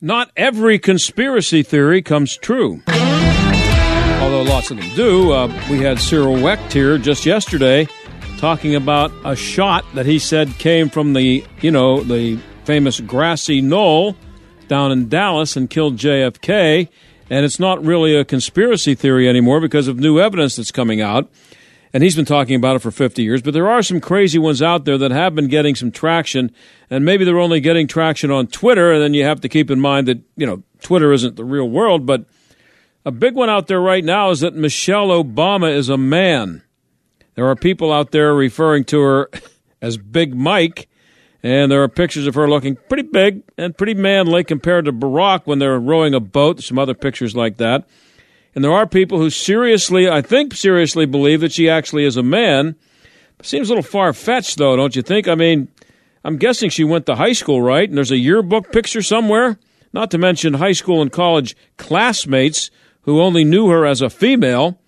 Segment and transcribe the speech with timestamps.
[0.00, 2.80] Not every conspiracy theory comes true.
[2.88, 5.32] Although lots of them do.
[5.32, 7.86] Uh, we had Cyril Wecht here just yesterday
[8.38, 13.60] talking about a shot that he said came from the, you know, the famous grassy
[13.60, 14.16] knoll
[14.68, 16.88] down in Dallas and killed JFK.
[17.28, 21.28] And it's not really a conspiracy theory anymore because of new evidence that's coming out.
[21.92, 23.42] And he's been talking about it for 50 years.
[23.42, 26.52] But there are some crazy ones out there that have been getting some traction.
[26.90, 28.92] And maybe they're only getting traction on Twitter.
[28.92, 31.68] And then you have to keep in mind that, you know, Twitter isn't the real
[31.68, 32.04] world.
[32.04, 32.24] But
[33.04, 36.62] a big one out there right now is that Michelle Obama is a man.
[37.34, 39.30] There are people out there referring to her
[39.82, 40.88] as Big Mike.
[41.42, 45.42] And there are pictures of her looking pretty big and pretty manly compared to Barack
[45.44, 46.60] when they're rowing a boat.
[46.62, 47.88] Some other pictures like that.
[48.54, 52.22] And there are people who seriously, I think, seriously believe that she actually is a
[52.22, 52.76] man.
[53.42, 55.28] Seems a little far fetched, though, don't you think?
[55.28, 55.68] I mean,
[56.24, 57.88] I'm guessing she went to high school, right?
[57.88, 59.58] And there's a yearbook picture somewhere.
[59.92, 62.70] Not to mention high school and college classmates
[63.02, 64.78] who only knew her as a female.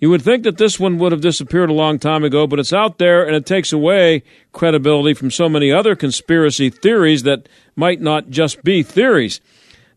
[0.00, 2.72] You would think that this one would have disappeared a long time ago, but it's
[2.72, 8.00] out there and it takes away credibility from so many other conspiracy theories that might
[8.00, 9.40] not just be theories.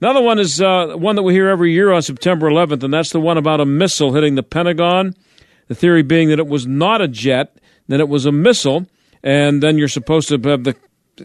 [0.04, 3.12] Another one is uh, one that we hear every year on September 11th, and that's
[3.12, 5.16] the one about a missile hitting the Pentagon.
[5.70, 8.86] The theory being that it was not a jet, that it was a missile,
[9.24, 10.76] and then you're supposed to have the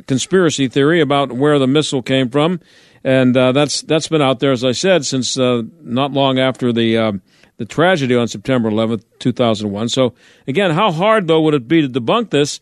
[0.06, 2.60] conspiracy theory about where the missile came from,
[3.02, 6.72] and uh, that's that's been out there, as I said, since uh, not long after
[6.72, 7.12] the uh,
[7.56, 9.88] the tragedy on September 11th, 2001.
[9.88, 10.14] So
[10.46, 12.60] again, how hard though would it be to debunk this?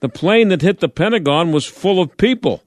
[0.00, 2.64] The plane that hit the Pentagon was full of people.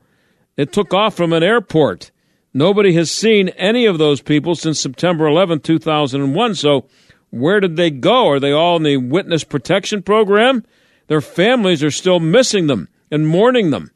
[0.55, 2.11] It took off from an airport.
[2.57, 6.55] Nobody has seen any of those people since September 11, 2001.
[6.55, 6.85] So,
[7.29, 8.29] where did they go?
[8.29, 10.63] Are they all in the witness protection program?
[11.07, 13.91] Their families are still missing them and mourning them.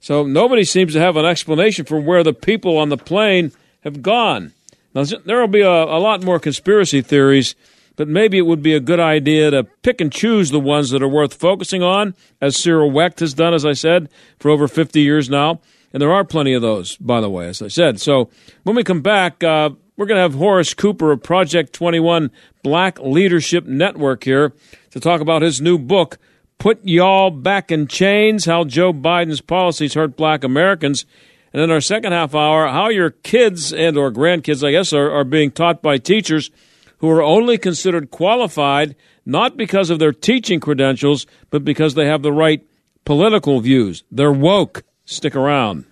[0.00, 4.02] So, nobody seems to have an explanation for where the people on the plane have
[4.02, 4.54] gone.
[4.92, 7.54] Now, there will be a, a lot more conspiracy theories,
[7.94, 11.00] but maybe it would be a good idea to pick and choose the ones that
[11.00, 14.08] are worth focusing on, as Cyril Wecht has done, as I said,
[14.40, 15.60] for over 50 years now
[15.92, 18.00] and there are plenty of those, by the way, as I said.
[18.00, 18.30] So
[18.62, 22.30] when we come back, uh, we're going to have Horace Cooper of Project 21
[22.62, 24.54] Black Leadership Network here
[24.92, 26.18] to talk about his new book,
[26.58, 31.04] Put Y'all Back in Chains How Joe Biden's Policies Hurt Black Americans.
[31.52, 35.10] And in our second half hour, how your kids and or grandkids, I guess, are,
[35.10, 36.50] are being taught by teachers
[36.98, 38.94] who are only considered qualified
[39.26, 42.66] not because of their teaching credentials, but because they have the right
[43.04, 44.04] political views.
[44.10, 44.82] They're woke.
[45.10, 45.86] Stick around.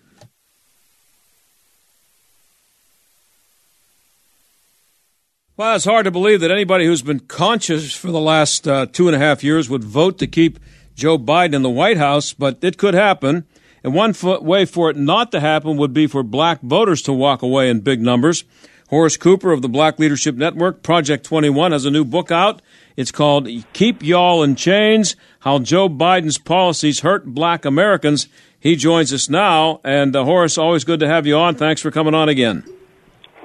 [5.57, 9.09] Well, it's hard to believe that anybody who's been conscious for the last uh, two
[9.09, 10.61] and a half years would vote to keep
[10.95, 13.45] Joe Biden in the White House, but it could happen.
[13.83, 17.43] And one way for it not to happen would be for black voters to walk
[17.43, 18.45] away in big numbers.
[18.89, 22.63] Horace Cooper of the Black Leadership Network, Project 21, has a new book out.
[22.97, 28.29] It's called Keep Y'all in Chains How Joe Biden's Policies Hurt Black Americans.
[28.61, 29.81] He joins us now.
[29.85, 31.55] And uh, Horace, always good to have you on.
[31.55, 32.65] Thanks for coming on again.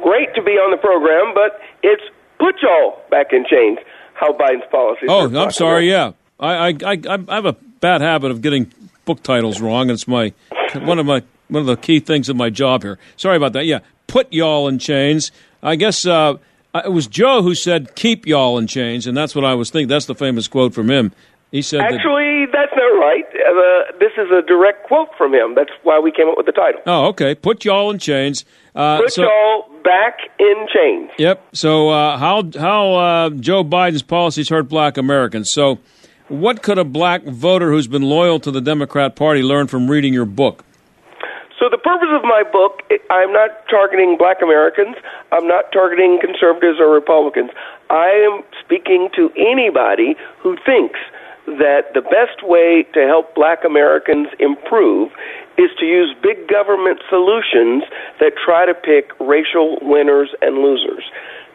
[0.02, 2.04] Great to be on the program, but it's
[2.40, 3.80] put y'all back in chains.
[4.16, 5.10] How Biden's policies.
[5.10, 5.90] Oh, I'm sorry.
[5.90, 6.98] Yeah, I, I, I,
[7.28, 8.72] I have a bad habit of getting
[9.06, 9.90] book titles wrong.
[9.90, 10.34] It's my
[10.76, 13.00] one of my one of the key things of my job here.
[13.18, 13.66] Sorry about that.
[13.66, 15.32] Yeah, put y'all in chains.
[15.64, 16.36] I guess uh,
[16.76, 19.90] it was Joe who said keep y'all in chains, and that's what I was thinking.
[19.90, 21.12] That's the famous quote from him.
[21.52, 22.74] He said actually that, that's.
[23.46, 25.56] Uh, this is a direct quote from him.
[25.56, 26.82] That's why we came up with the title.
[26.86, 27.36] Oh, okay.
[27.36, 28.46] Put y'all in chains.
[28.76, 31.10] Uh, Put so, y'all back in chains.
[31.18, 31.44] Yep.
[31.54, 35.52] So uh, how how uh, Joe Biden's policies hurt Black Americans?
[35.52, 35.80] So
[36.30, 40.14] what could a black voter who's been loyal to the Democrat Party learn from reading
[40.14, 40.64] your book?
[41.60, 44.98] So the purpose of my book, I'm not targeting black Americans.
[45.32, 47.52] I'm not targeting conservatives or Republicans.
[47.90, 51.00] I am speaking to anybody who thinks
[51.46, 55.12] that the best way to help black Americans improve
[55.58, 57.84] is to use big government solutions
[58.20, 61.04] that try to pick racial winners and losers.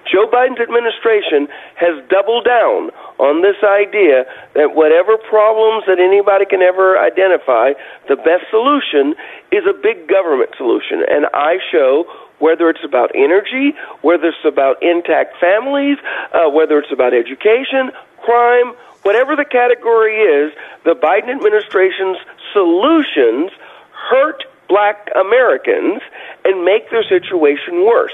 [0.08, 2.88] Joe Biden's administration has doubled down
[3.20, 4.24] on this idea
[4.56, 7.76] that whatever problems that anybody can ever identify,
[8.08, 9.12] the best solution
[9.52, 11.04] is a big government solution.
[11.04, 12.08] And I show
[12.38, 15.98] whether it's about energy, whether it's about intact families,
[16.32, 17.92] uh, whether it's about education,
[18.28, 20.52] crime, whatever the category is,
[20.84, 22.18] the Biden administration's
[22.52, 23.50] solutions
[23.92, 26.02] hurt black Americans
[26.44, 28.12] and make their situation worse.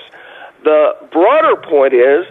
[0.63, 2.27] The broader point is,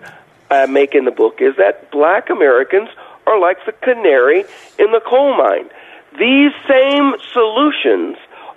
[0.49, 2.87] I make in the book, is that black Americans
[3.27, 4.45] are like the canary
[4.79, 5.69] in the coal mine.
[6.17, 8.15] These same solutions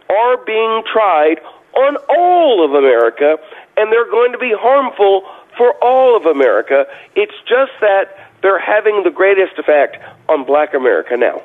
[0.08, 1.40] are being tried
[1.75, 3.38] on all of America,
[3.76, 5.23] and they're going to be harmful
[5.56, 6.87] for all of America.
[7.14, 9.96] It's just that they're having the greatest effect
[10.28, 11.43] on black America now.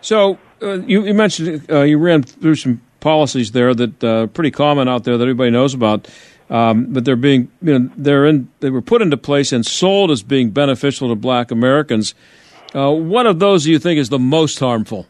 [0.00, 4.26] So, uh, you, you, mentioned uh, you ran through some policies there that are uh,
[4.26, 6.08] pretty common out there that everybody knows about.
[6.48, 10.12] Um, but they're being, you know, they're in, they were put into place and sold
[10.12, 12.14] as being beneficial to black Americans.
[12.74, 15.06] Uh, what of those do you think is the most harmful?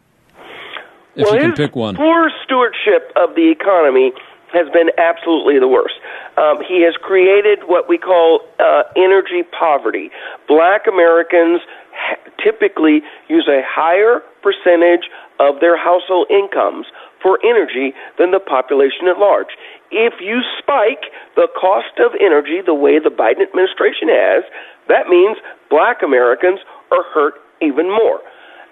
[1.14, 1.96] If well, you can pick one.
[1.96, 4.12] Poor stewardship of the economy
[4.56, 6.00] has been absolutely the worst.
[6.40, 10.10] Um, he has created what we call uh, energy poverty.
[10.48, 11.60] Black Americans
[11.92, 16.86] ha- typically use a higher percentage of their household incomes
[17.22, 19.52] for energy than the population at large.
[19.90, 24.44] If you spike the cost of energy the way the Biden administration has,
[24.88, 25.36] that means
[25.68, 26.60] black Americans
[26.90, 28.20] are hurt even more.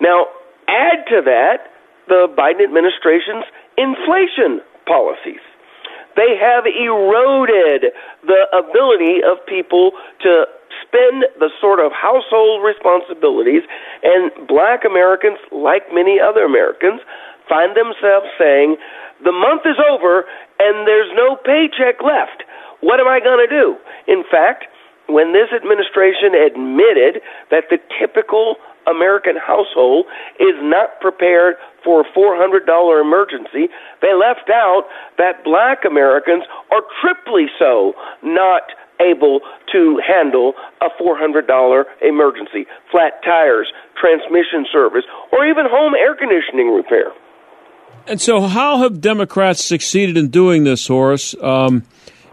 [0.01, 0.27] Now,
[0.69, 1.69] add to that
[2.09, 3.45] the Biden administration's
[3.77, 5.43] inflation policies.
[6.17, 7.91] They have eroded
[8.23, 10.47] the ability of people to
[10.83, 13.63] spend the sort of household responsibilities,
[14.03, 17.01] and black Americans, like many other Americans,
[17.49, 18.77] find themselves saying,
[19.25, 20.25] The month is over
[20.59, 22.45] and there's no paycheck left.
[22.81, 23.77] What am I going to do?
[24.07, 24.67] In fact,
[25.09, 27.21] when this administration admitted
[27.51, 30.07] that the typical American household
[30.39, 32.65] is not prepared for a $400
[33.01, 33.69] emergency,
[34.01, 34.85] they left out
[35.19, 38.63] that black Americans are triply so not
[39.01, 39.41] able
[39.73, 47.13] to handle a $400 emergency, flat tires, transmission service, or even home air conditioning repair.
[48.07, 51.35] And so, how have Democrats succeeded in doing this, Horace?
[51.41, 51.85] Um,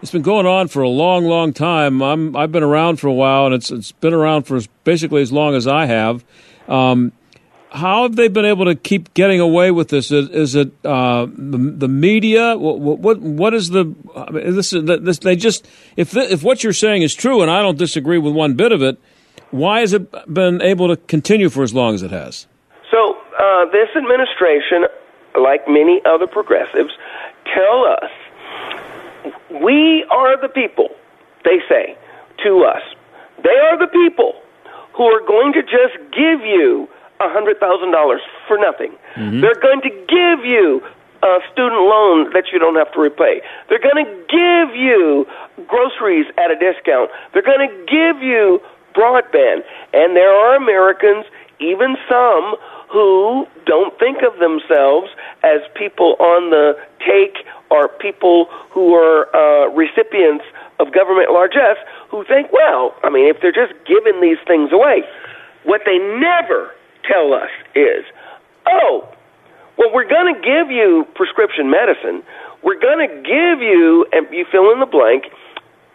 [0.02, 2.02] it's been going on for a long, long time.
[2.02, 5.32] I'm, I've been around for a while, and it's it's been around for basically as
[5.32, 6.24] long as I have.
[6.68, 7.12] Um,
[7.70, 10.10] how have they been able to keep getting away with this?
[10.10, 12.56] Is, is it uh, the, the, media?
[12.58, 15.18] What, what, what is the I mean, this, this?
[15.20, 15.66] They just
[15.96, 18.72] if the, if what you're saying is true, and I don't disagree with one bit
[18.72, 18.98] of it.
[19.52, 22.46] Why has it been able to continue for as long as it has?
[22.90, 24.84] So uh, this administration,
[25.38, 26.92] like many other progressives,
[27.54, 28.10] tell us
[29.62, 30.88] we are the people,
[31.44, 31.96] they say
[32.44, 32.82] to us.
[33.42, 34.34] They are the people
[34.94, 36.88] who are going to just give you
[37.20, 38.92] a $100,000 for nothing.
[39.14, 39.40] Mm-hmm.
[39.40, 40.82] They're going to give you
[41.22, 43.42] a student loan that you don't have to repay.
[43.68, 45.26] They're going to give you
[45.68, 47.10] groceries at a discount.
[47.32, 48.60] They're going to give you
[48.94, 49.62] broadband.
[49.92, 51.24] And there are Americans,
[51.60, 52.56] even some,
[52.90, 55.08] who don't think of themselves
[55.42, 57.38] as people on the take
[57.72, 60.44] or people who are uh, recipients
[60.78, 61.80] of government largesse
[62.10, 65.04] who think, well, I mean, if they're just giving these things away,
[65.64, 66.74] what they never
[67.08, 68.04] tell us is,
[68.66, 69.08] oh,
[69.78, 72.22] well, we're going to give you prescription medicine.
[72.62, 75.24] We're going to give you, and you fill in the blank,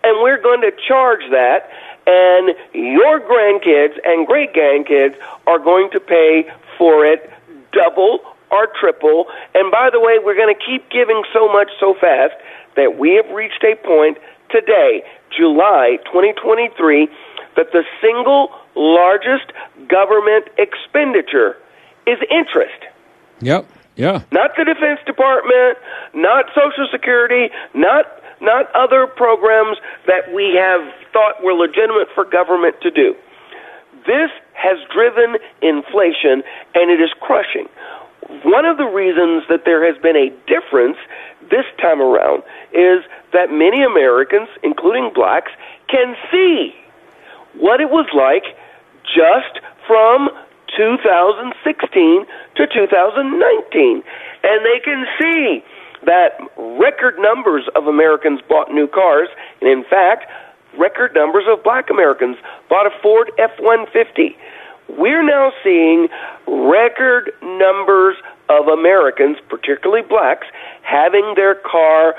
[0.03, 1.69] and we're going to charge that,
[2.07, 5.15] and your grandkids and great grandkids
[5.45, 7.29] are going to pay for it
[7.71, 9.25] double or triple.
[9.53, 12.33] And by the way, we're going to keep giving so much so fast
[12.75, 14.17] that we have reached a point
[14.49, 15.03] today,
[15.35, 17.07] July 2023,
[17.55, 19.51] that the single largest
[19.89, 21.57] government expenditure
[22.05, 22.79] is interest.
[23.41, 23.67] Yep.
[23.97, 24.21] Yeah.
[24.31, 25.77] Not the Defense Department,
[26.13, 28.05] not Social Security, not
[28.39, 33.15] not other programs that we have thought were legitimate for government to do.
[34.05, 36.43] This has driven inflation
[36.75, 37.67] and it is crushing.
[38.43, 40.97] One of the reasons that there has been a difference
[41.49, 42.43] this time around
[42.73, 45.51] is that many Americans, including blacks,
[45.87, 46.75] can see
[47.55, 48.43] what it was like
[49.07, 50.29] just from
[50.75, 54.03] 2016 to 2019.
[54.43, 55.63] And they can see
[56.05, 59.29] that record numbers of Americans bought new cars,
[59.61, 60.25] and in fact,
[60.77, 62.37] record numbers of black Americans
[62.69, 64.35] bought a Ford F 150.
[64.89, 66.07] We're now seeing
[66.47, 68.15] record numbers
[68.49, 70.47] of Americans, particularly blacks,
[70.81, 72.15] having their car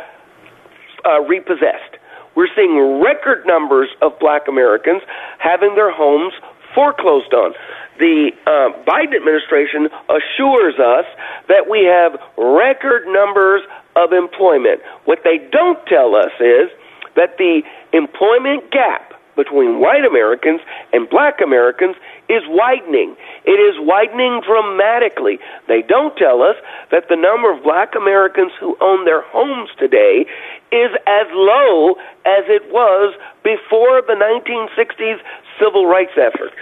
[1.04, 1.96] uh, repossessed.
[2.34, 5.02] We're seeing record numbers of black Americans
[5.38, 6.34] having their homes
[6.74, 7.54] foreclosed on.
[7.98, 11.06] The uh, Biden administration assures us
[11.48, 13.62] that we have record numbers
[13.96, 14.80] of employment.
[15.04, 16.70] What they don't tell us is
[17.16, 20.60] that the employment gap between white Americans
[20.92, 21.96] and black Americans
[22.28, 23.16] is widening.
[23.44, 25.38] It is widening dramatically.
[25.66, 26.56] They don't tell us
[26.90, 30.28] that the number of black Americans who own their homes today
[30.70, 31.96] is as low
[32.28, 35.18] as it was before the 1960s
[35.56, 36.52] civil rights effort.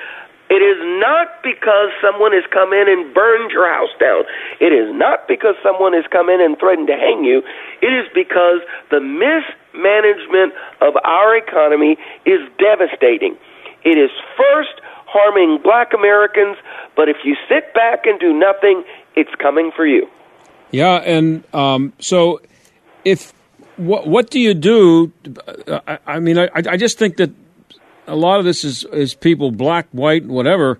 [0.48, 4.22] It is not because someone has come in and burned your house down.
[4.62, 7.42] It is not because someone has come in and threatened to hang you.
[7.82, 8.62] It is because
[8.94, 13.34] the mismanagement of our economy is devastating.
[13.82, 16.56] It is first harming black Americans,
[16.94, 18.84] but if you sit back and do nothing,
[19.14, 20.08] it's coming for you.
[20.70, 22.40] Yeah, and um, so
[23.04, 23.32] if
[23.76, 25.12] what what do you do?
[25.68, 27.30] I, I mean, I, I just think that
[28.06, 30.78] a lot of this is is people, black, white, whatever,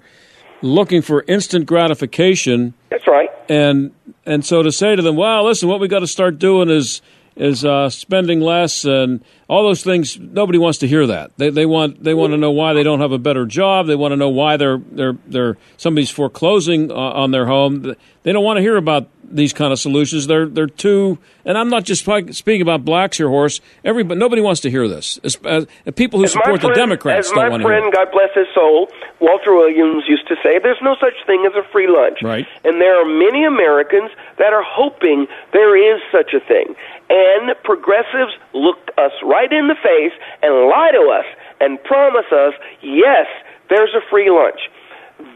[0.62, 2.75] looking for instant gratification.
[2.90, 3.30] That's right.
[3.49, 3.92] And
[4.25, 7.00] and so to say to them, well, listen, what we got to start doing is
[7.37, 10.19] is uh, spending less and all those things.
[10.19, 11.33] Nobody wants to hear that.
[11.37, 13.87] They they want they want to know why they don't have a better job.
[13.87, 17.95] They want to know why they're they're they're somebody's foreclosing uh, on their home.
[18.23, 20.26] They don't want to hear about these kind of solutions.
[20.26, 21.18] They're they're too.
[21.45, 23.61] And I'm not just speaking about blacks here, Horace.
[23.85, 25.18] Everybody, nobody wants to hear this.
[25.23, 27.76] As, as, people who as support friend, the Democrats don't want to hear.
[27.76, 28.88] My friend, God bless his soul,
[29.21, 32.47] Walter Williams used to say, "There's no such thing as a free lunch." Right.
[32.64, 36.75] And there are many Americans that are hoping there is such a thing.
[37.09, 41.26] And progressives look us right in the face and lie to us
[41.61, 43.26] and promise us, yes,
[43.68, 44.61] there's a free lunch.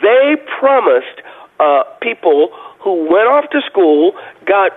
[0.02, 1.23] They promised
[1.59, 4.12] uh, people who went off to school,
[4.46, 4.72] got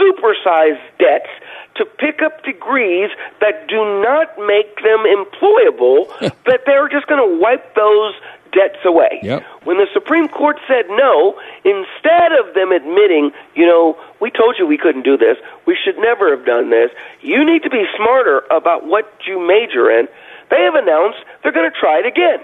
[0.00, 1.30] supersized debts
[1.76, 6.08] to pick up degrees that do not make them employable,
[6.46, 8.14] that they're just going to wipe those
[8.52, 9.18] debts away.
[9.22, 9.42] Yep.
[9.64, 14.66] When the Supreme Court said no, instead of them admitting, you know, we told you
[14.66, 16.90] we couldn't do this, we should never have done this,
[17.22, 20.06] you need to be smarter about what you major in,
[20.50, 22.40] they have announced they're going to try it again.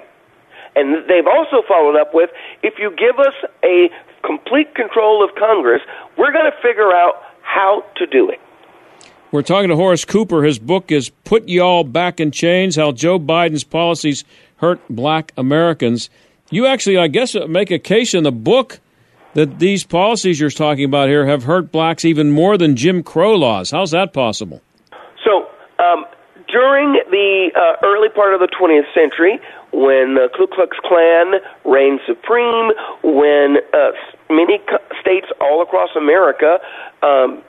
[0.74, 2.30] And they've also followed up with
[2.62, 3.90] if you give us a
[4.24, 5.82] complete control of Congress,
[6.16, 8.40] we're going to figure out how to do it.
[9.30, 10.42] We're talking to Horace Cooper.
[10.42, 14.24] His book is Put Y'all Back in Chains How Joe Biden's Policies
[14.56, 16.08] Hurt Black Americans.
[16.50, 18.80] You actually, I guess, make a case in the book
[19.34, 23.34] that these policies you're talking about here have hurt blacks even more than Jim Crow
[23.34, 23.70] laws.
[23.70, 24.62] How's that possible?
[25.22, 25.46] So,
[25.78, 26.06] um,
[26.48, 29.38] during the uh, early part of the 20th century,
[29.72, 32.72] when the Ku Klux Klan reigned supreme,
[33.02, 33.92] when uh,
[34.30, 34.60] many
[35.00, 36.58] states all across America
[37.02, 37.42] um,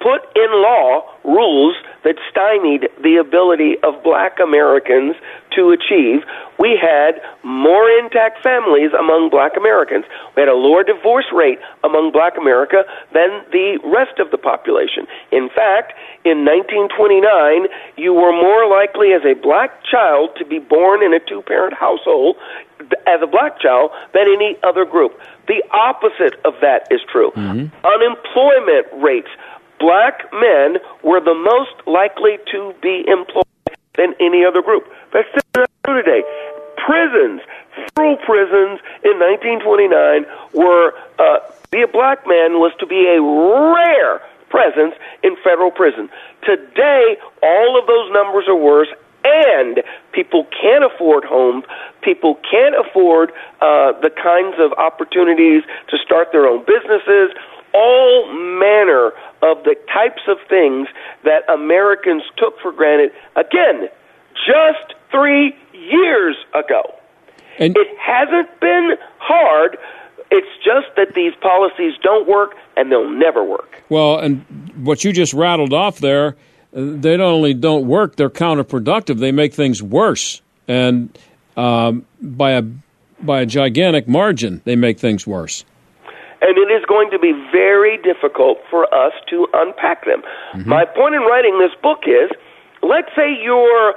[0.00, 5.16] put in law rules that stymied the ability of black Americans
[5.52, 6.22] to achieve,
[6.58, 10.04] we had more intact families among black Americans.
[10.36, 15.06] We had a lower divorce rate among black America than the rest of the population.
[15.32, 15.92] In fact,
[16.24, 21.20] in 1929, you were more likely as a black child to be born in a
[21.20, 22.36] two parent household
[23.06, 25.18] as a black child than any other group.
[25.48, 27.32] The opposite of that is true.
[27.32, 27.74] Mm-hmm.
[27.84, 29.28] Unemployment rates
[29.80, 33.48] black men were the most likely to be employed
[33.96, 34.86] than any other group.
[35.12, 36.22] That's still not true today.
[36.76, 37.40] Prisons,
[37.96, 41.40] federal prisons in 1929 were, uh,
[41.72, 46.10] be a black man was to be a rare presence in federal prison.
[46.44, 48.88] Today, all of those numbers are worse,
[49.24, 49.82] and
[50.12, 51.64] people can't afford homes.
[52.02, 57.30] People can't afford uh, the kinds of opportunities to start their own businesses
[57.74, 59.12] all manner
[59.42, 60.88] of the types of things
[61.24, 63.88] that Americans took for granted, again,
[64.34, 66.94] just three years ago.
[67.58, 69.76] And it hasn't been hard.
[70.30, 73.82] It's just that these policies don't work and they'll never work.
[73.88, 74.44] Well, and
[74.76, 76.36] what you just rattled off there,
[76.72, 79.18] they not only don't work, they're counterproductive.
[79.18, 80.40] They make things worse.
[80.68, 81.16] And
[81.56, 82.62] um, by a
[83.22, 85.64] by a gigantic margin, they make things worse
[86.40, 90.22] and it is going to be very difficult for us to unpack them.
[90.54, 90.68] Mm-hmm.
[90.68, 92.30] My point in writing this book is
[92.82, 93.94] let's say you're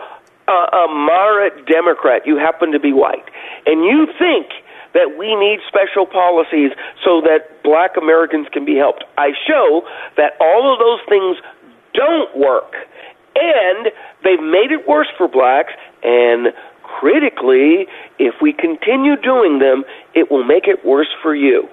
[0.47, 3.29] a, a moderate Democrat, you happen to be white,
[3.65, 4.47] and you think
[4.93, 6.71] that we need special policies
[7.03, 9.03] so that black Americans can be helped.
[9.17, 9.81] I show
[10.17, 11.37] that all of those things
[11.93, 12.73] don't work,
[13.35, 13.87] and
[14.23, 15.73] they've made it worse for blacks,
[16.03, 17.87] and critically,
[18.19, 19.83] if we continue doing them,
[20.13, 21.67] it will make it worse for you.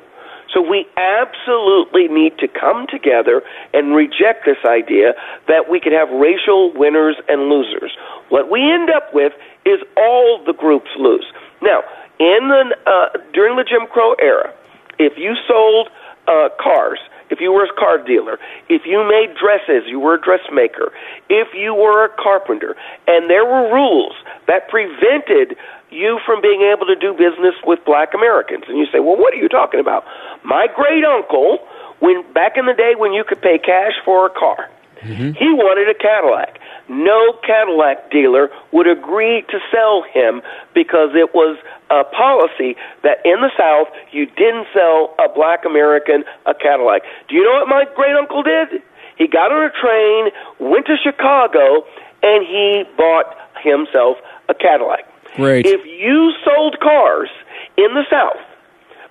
[0.52, 3.42] So we absolutely need to come together
[3.72, 5.14] and reject this idea
[5.46, 7.92] that we could have racial winners and losers.
[8.28, 9.32] What we end up with
[9.64, 11.26] is all the groups lose.
[11.62, 11.82] Now,
[12.18, 14.52] in the uh, during the Jim Crow era,
[14.98, 15.88] if you sold
[16.26, 16.98] uh, cars,
[17.30, 20.92] if you were a car dealer, if you made dresses, you were a dressmaker,
[21.28, 24.14] if you were a carpenter, and there were rules
[24.46, 25.56] that prevented
[25.90, 28.64] you from being able to do business with black Americans.
[28.68, 30.04] And you say, well, what are you talking about?
[30.44, 31.58] My great uncle,
[31.98, 34.70] when back in the day when you could pay cash for a car,
[35.02, 35.32] mm-hmm.
[35.32, 36.58] he wanted a Cadillac.
[36.90, 40.42] No Cadillac dealer would agree to sell him
[40.74, 41.56] because it was
[41.88, 47.02] a policy that in the South you didn't sell a black American a Cadillac.
[47.28, 48.82] Do you know what my great uncle did?
[49.16, 51.86] He got on a train, went to Chicago,
[52.24, 54.16] and he bought himself
[54.48, 55.06] a Cadillac.
[55.36, 55.66] Great.
[55.66, 57.30] If you sold cars
[57.76, 58.42] in the South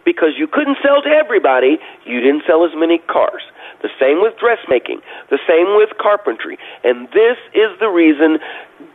[0.04, 3.44] because you couldn't sell to everybody, you didn't sell as many cars.
[3.82, 6.58] The same with dressmaking, the same with carpentry.
[6.84, 8.40] And this is the reason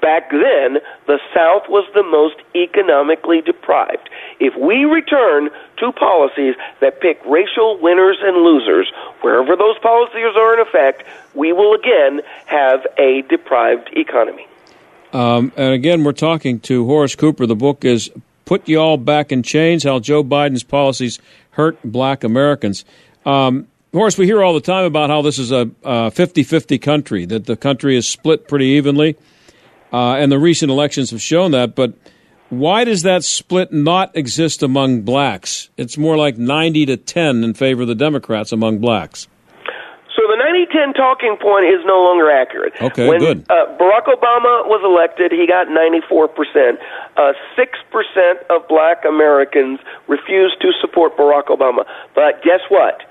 [0.00, 4.08] back then the South was the most economically deprived.
[4.40, 10.54] If we return to policies that pick racial winners and losers, wherever those policies are
[10.54, 14.46] in effect, we will again have a deprived economy.
[15.12, 17.46] Um, and again, we're talking to Horace Cooper.
[17.46, 18.10] The book is
[18.44, 22.84] Put You All Back in Chains How Joe Biden's Policies Hurt Black Americans.
[23.24, 27.26] Um, Horace, we hear all the time about how this is a 50 50 country,
[27.26, 29.16] that the country is split pretty evenly.
[29.92, 31.76] Uh, and the recent elections have shown that.
[31.76, 31.94] But
[32.48, 35.70] why does that split not exist among blacks?
[35.76, 39.28] It's more like 90 to 10 in favor of the Democrats among blacks.
[40.16, 42.72] So the 90-10 talking point is no longer accurate.
[42.80, 43.46] Okay, when, good.
[43.48, 46.78] Uh, Barack Obama was elected, he got 94%.
[47.16, 51.84] Uh, 6% of black Americans refused to support Barack Obama.
[52.16, 53.02] But guess what?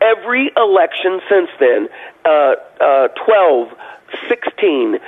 [0.00, 1.88] Every election since then,
[2.24, 3.68] uh, uh, 12,
[4.28, 4.98] 16,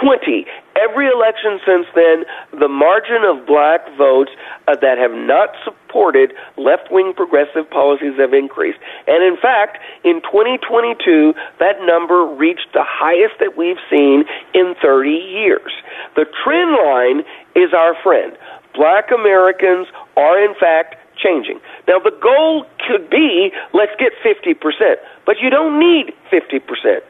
[0.00, 0.46] 20.
[0.76, 2.24] Every election since then,
[2.58, 4.30] the margin of black votes
[4.68, 8.78] uh, that have not supported left wing progressive policies have increased.
[9.06, 15.10] And in fact, in 2022, that number reached the highest that we've seen in 30
[15.10, 15.72] years.
[16.14, 18.36] The trend line is our friend.
[18.74, 21.60] Black Americans are, in fact, changing.
[21.88, 27.00] Now, the goal could be let's get 50%, but you don't need 50%.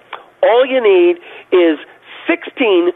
[0.43, 1.19] All you need
[1.53, 1.79] is
[2.29, 2.93] 16%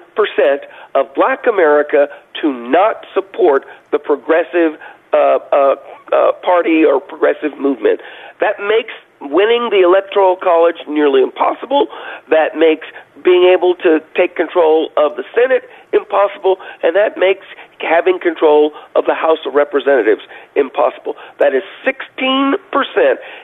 [0.94, 2.08] of black America
[2.40, 4.78] to not support the progressive
[5.12, 5.76] uh, uh,
[6.12, 8.00] uh, party or progressive movement.
[8.40, 11.88] That makes winning the electoral college nearly impossible.
[12.28, 12.86] That makes
[13.22, 17.46] being able to take control of the Senate impossible, and that makes
[17.80, 20.22] having control of the House of Representatives
[20.56, 21.16] impossible.
[21.38, 22.56] That is 16%.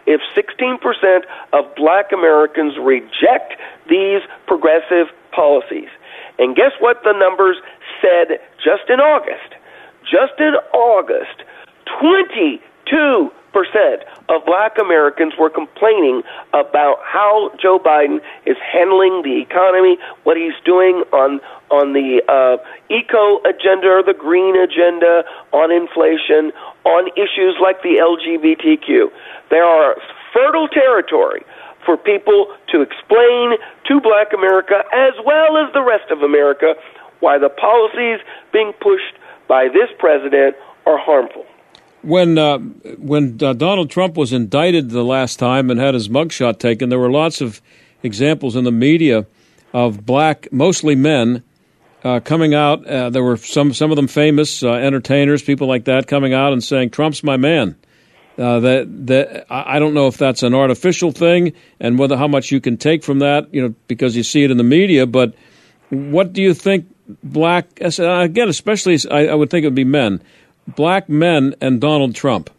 [0.07, 3.55] If 16% of black Americans reject
[3.89, 5.89] these progressive policies,
[6.39, 7.57] and guess what the numbers
[8.01, 9.55] said just in August?
[10.05, 11.43] Just in August,
[12.01, 12.61] 22
[13.29, 13.46] percent
[14.29, 20.57] of black Americans were complaining about how Joe Biden is handling the economy, what he's
[20.65, 21.41] doing on
[21.71, 26.53] on the uh, eco agenda or the green agenda, on inflation,
[26.85, 29.11] on issues like the LGBTQ.
[29.51, 29.97] There are
[30.33, 31.43] fertile territory
[31.85, 36.75] for people to explain to black America as well as the rest of America
[37.21, 38.21] why the policies
[38.53, 39.17] being pushed
[39.49, 41.47] by this president are harmful
[42.07, 46.59] when uh, when uh, Donald Trump was indicted the last time and had his mugshot
[46.59, 47.61] taken, there were lots of
[48.03, 49.27] examples in the media
[49.75, 51.43] of black, mostly men,
[52.05, 52.87] uh, coming out.
[52.87, 56.53] Uh, there were some some of them famous uh, entertainers, people like that, coming out
[56.53, 57.77] and saying, "Trump's my man."
[58.39, 62.53] Uh, that that I don't know if that's an artificial thing and whether how much
[62.53, 65.07] you can take from that, you know, because you see it in the media.
[65.07, 65.35] But
[65.91, 66.87] what do you think?
[67.23, 70.21] Black again, especially I, I would think it would be men
[70.67, 72.51] black men and Donald Trump?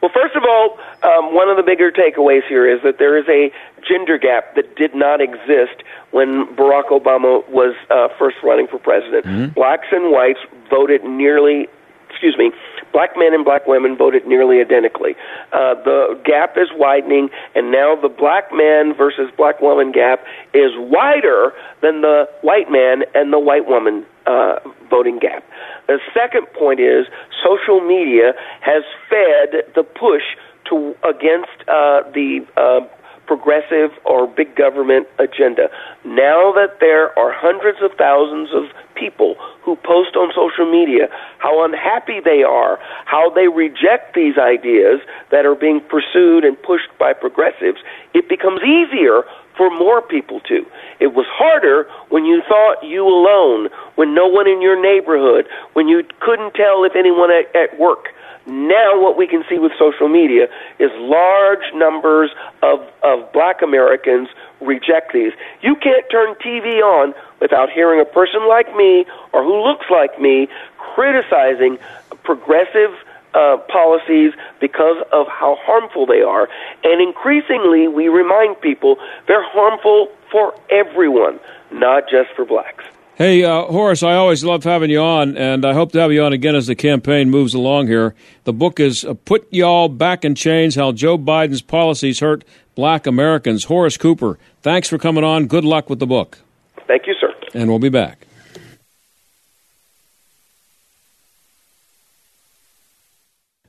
[0.00, 3.26] Well, first of all, um, one of the bigger takeaways here is that there is
[3.28, 3.50] a
[3.86, 9.26] gender gap that did not exist when Barack Obama was uh, first running for president.
[9.26, 9.52] Mm-hmm.
[9.54, 10.38] Blacks and whites
[10.70, 11.66] voted nearly,
[12.10, 12.52] excuse me,
[12.92, 15.16] black men and black women voted nearly identically.
[15.52, 20.70] Uh, the gap is widening, and now the black man versus black woman gap is
[20.76, 21.52] wider
[21.82, 24.60] than the white man and the white woman uh,
[24.90, 25.42] voting gap.
[25.86, 27.06] The second point is
[27.42, 30.22] social media has fed the push
[30.68, 32.80] to against uh, the uh,
[33.28, 35.68] progressive or big government agenda.
[36.02, 41.06] Now that there are hundreds of thousands of people who post on social media
[41.38, 46.90] how unhappy they are, how they reject these ideas that are being pursued and pushed
[46.98, 47.78] by progressives,
[48.14, 49.22] it becomes easier
[49.56, 50.64] for more people to.
[50.98, 55.86] It was harder when you thought you alone, when no one in your neighborhood, when
[55.86, 58.08] you couldn't tell if anyone at, at work
[58.48, 62.30] now, what we can see with social media is large numbers
[62.62, 64.28] of, of black Americans
[64.60, 65.32] reject these.
[65.60, 70.18] You can't turn TV on without hearing a person like me or who looks like
[70.18, 71.78] me criticizing
[72.24, 72.96] progressive
[73.34, 76.48] uh, policies because of how harmful they are.
[76.84, 81.38] And increasingly, we remind people they're harmful for everyone,
[81.70, 82.84] not just for blacks.
[83.18, 86.22] Hey, uh, Horace, I always love having you on, and I hope to have you
[86.22, 88.14] on again as the campaign moves along here.
[88.44, 92.44] The book is uh, Put Y'all Back in Chains How Joe Biden's Policies Hurt
[92.76, 93.64] Black Americans.
[93.64, 95.48] Horace Cooper, thanks for coming on.
[95.48, 96.38] Good luck with the book.
[96.86, 97.34] Thank you, sir.
[97.54, 98.24] And we'll be back.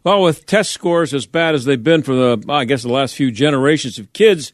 [0.03, 3.15] Well, with test scores as bad as they've been for the, I guess, the last
[3.15, 4.53] few generations of kids,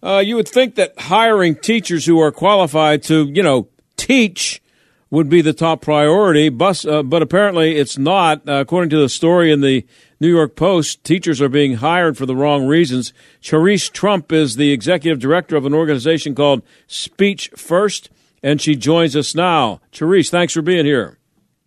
[0.00, 3.66] uh, you would think that hiring teachers who are qualified to, you know,
[3.98, 4.62] teach
[5.10, 8.46] would be the top priority, but, uh, but apparently it's not.
[8.48, 9.84] Uh, according to the story in the
[10.20, 13.12] New York Post, teachers are being hired for the wrong reasons.
[13.42, 18.10] Cherise Trump is the executive director of an organization called Speech First,
[18.42, 19.80] and she joins us now.
[19.92, 21.18] Cherise, thanks for being here.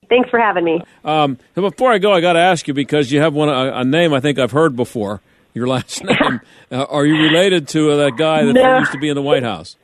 [0.07, 0.81] Thanks for having me.
[1.05, 3.85] Um, before I go, I got to ask you because you have one a, a,
[3.85, 5.21] name I think I've heard before.
[5.53, 6.41] Your last name.
[6.69, 8.79] uh, are you related to uh, that guy that no.
[8.79, 9.77] used to be in the White House?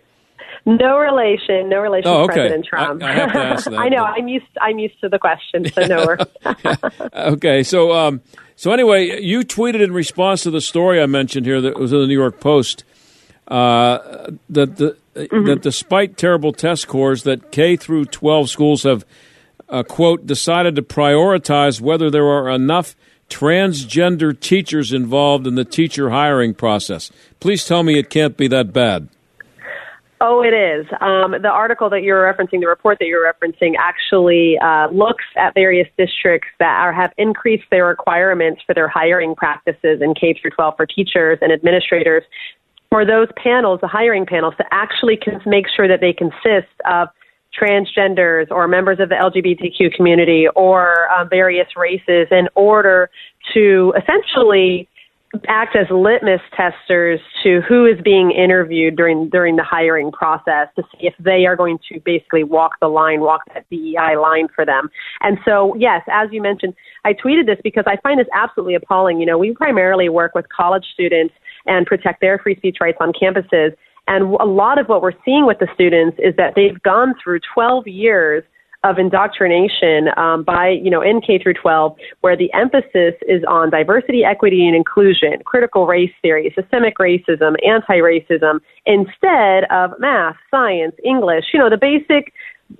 [0.67, 2.33] No relation, no relation oh, okay.
[2.33, 3.01] to President Trump.
[3.01, 3.79] I, I have to ask that.
[3.79, 4.03] I know.
[4.03, 4.17] But...
[4.17, 4.45] I'm used.
[4.59, 6.17] I'm used to the question, so no.
[7.33, 8.21] okay, so um,
[8.57, 11.99] so anyway, you tweeted in response to the story I mentioned here that was in
[11.99, 12.83] the New York Post
[13.47, 15.45] uh, that the mm-hmm.
[15.45, 19.05] that despite terrible test scores, that K through 12 schools have
[19.69, 22.93] uh, quote decided to prioritize whether there are enough
[23.29, 27.09] transgender teachers involved in the teacher hiring process.
[27.39, 29.07] Please tell me it can't be that bad.
[30.19, 30.87] Oh, it is.
[30.99, 35.53] Um, the article that you're referencing, the report that you're referencing, actually uh, looks at
[35.53, 40.51] various districts that are, have increased their requirements for their hiring practices in K through
[40.51, 42.23] 12 for teachers and administrators.
[42.89, 47.09] For those panels, the hiring panels, to actually make sure that they consist of
[47.59, 53.09] transgenders or members of the LGBTQ community or um, various races in order
[53.53, 54.87] to essentially
[55.47, 60.83] act as litmus testers to who is being interviewed during during the hiring process to
[60.91, 64.65] see if they are going to basically walk the line, walk that DEI line for
[64.65, 64.89] them.
[65.21, 69.19] And so, yes, as you mentioned, I tweeted this because I find this absolutely appalling.
[69.19, 71.33] You know, we primarily work with college students
[71.65, 73.75] and protect their free speech rights on campuses.
[74.07, 77.41] And a lot of what we're seeing with the students is that they've gone through
[77.53, 78.43] 12 years
[78.83, 83.69] of indoctrination um, by, you know, in K through 12, where the emphasis is on
[83.69, 91.45] diversity, equity, and inclusion, critical race theory, systemic racism, anti-racism, instead of math, science, English,
[91.53, 92.33] you know, the basic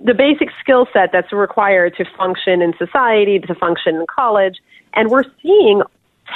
[0.04, 4.56] the basic skill set that's required to function in society, to function in college.
[4.92, 5.80] And we're seeing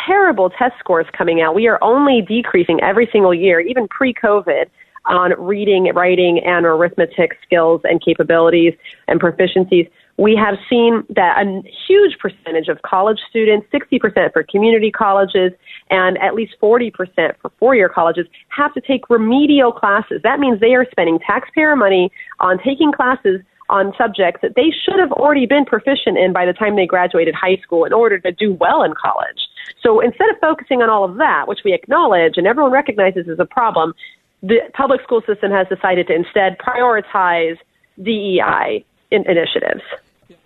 [0.07, 1.55] terrible test scores coming out.
[1.55, 4.71] We are only decreasing every single year, even pre COVID
[5.07, 8.75] on reading, writing, and arithmetic skills and capabilities
[9.09, 9.91] and proficiencies.
[10.19, 15.53] We have seen that a huge percentage of college students, 60% for community colleges,
[15.91, 16.93] and at least 40%
[17.41, 20.21] for four year colleges, have to take remedial classes.
[20.23, 24.99] That means they are spending taxpayer money on taking classes on subjects that they should
[24.99, 28.31] have already been proficient in by the time they graduated high school in order to
[28.31, 29.49] do well in college.
[29.83, 33.39] So instead of focusing on all of that, which we acknowledge and everyone recognizes as
[33.39, 33.95] a problem,
[34.43, 37.57] the public school system has decided to instead prioritize
[38.03, 39.83] DEI in initiatives.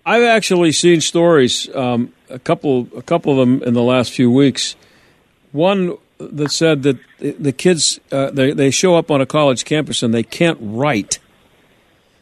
[0.05, 4.31] I've actually seen stories, um, a couple, a couple of them in the last few
[4.31, 4.75] weeks.
[5.51, 10.03] One that said that the kids uh, they they show up on a college campus
[10.03, 11.19] and they can't write,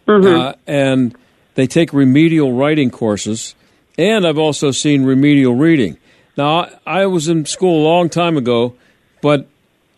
[0.07, 0.27] mm-hmm.
[0.27, 1.15] uh, and
[1.55, 3.55] they take remedial writing courses.
[3.97, 5.97] And I've also seen remedial reading.
[6.37, 8.75] Now I was in school a long time ago,
[9.21, 9.47] but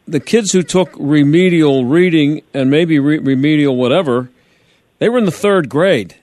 [0.07, 4.29] the kids who took remedial reading and maybe re- remedial whatever,
[4.99, 6.15] they were in the third grade.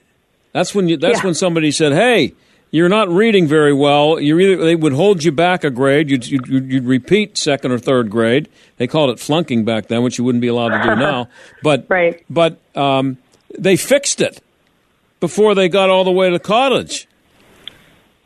[0.53, 1.25] That's when you, that's yeah.
[1.25, 2.33] when somebody said, "Hey,
[2.71, 6.09] you're not reading very well." You either they would hold you back a grade.
[6.09, 8.49] You'd, you'd, you'd, repeat second or third grade.
[8.77, 11.29] They called it flunking back then, which you wouldn't be allowed to do now.
[11.61, 12.23] But right.
[12.29, 13.17] but um,
[13.57, 14.41] they fixed it
[15.19, 17.07] before they got all the way to college.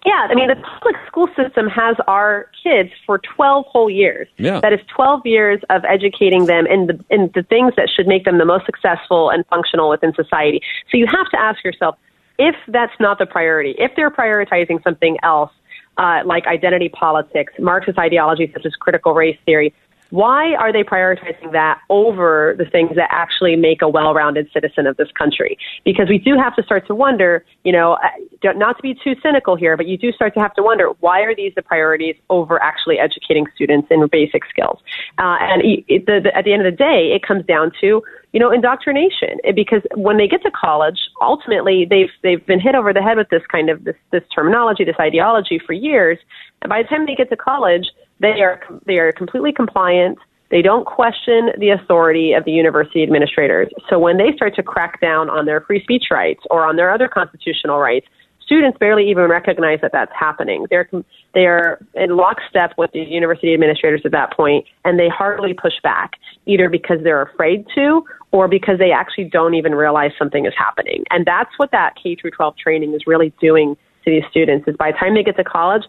[0.09, 4.27] Yeah, I mean, the public school system has our kids for 12 whole years.
[4.37, 4.59] Yeah.
[4.59, 8.25] That is 12 years of educating them in the, in the things that should make
[8.25, 10.61] them the most successful and functional within society.
[10.89, 11.95] So you have to ask yourself
[12.39, 15.51] if that's not the priority, if they're prioritizing something else,
[15.99, 19.75] uh, like identity politics, Marxist ideology such as critical race theory,
[20.09, 24.97] why are they prioritizing that over the things that actually make a well-rounded citizen of
[24.97, 25.57] this country?
[25.85, 29.15] Because we do have to start to wonder, you know, uh, not to be too
[29.21, 32.15] cynical here, but you do start to have to wonder why are these the priorities
[32.29, 34.79] over actually educating students in basic skills?
[35.19, 38.01] Uh, and it, the, the, at the end of the day, it comes down to
[38.31, 42.93] you know indoctrination because when they get to college, ultimately they've they've been hit over
[42.93, 46.17] the head with this kind of this this terminology, this ideology for years,
[46.61, 47.85] and by the time they get to college
[48.19, 50.17] they are they are completely compliant.
[50.51, 53.69] They don't question the authority of the university administrators.
[53.87, 56.91] So when they start to crack down on their free speech rights or on their
[56.91, 58.07] other constitutional rights,
[58.49, 60.65] students barely even recognize that that's happening.
[60.71, 60.89] They're
[61.35, 65.79] they are in lockstep with the university administrators at that point, and they hardly push
[65.83, 66.13] back,
[66.47, 71.03] either because they're afraid to or because they actually don't even realize something is happening.
[71.11, 74.67] And that's what that K through 12 training is really doing to these students.
[74.67, 75.83] Is by the time they get to college,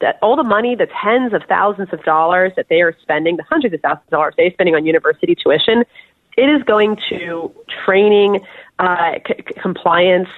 [0.00, 3.44] that all the money, the tens of thousands of dollars that they are spending, the
[3.44, 5.84] hundreds of thousands of dollars they're spending on university tuition,
[6.36, 7.52] it is going to
[7.84, 8.40] training,
[8.78, 10.28] uh, c- compliance,